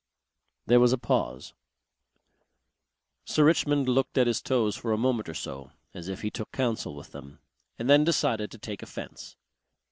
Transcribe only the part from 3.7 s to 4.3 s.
looked at